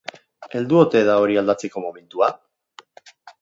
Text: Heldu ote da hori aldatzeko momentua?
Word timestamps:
Heldu 0.59 0.79
ote 0.83 1.01
da 1.09 1.17
hori 1.25 1.37
aldatzeko 1.41 1.85
momentua? 1.85 2.31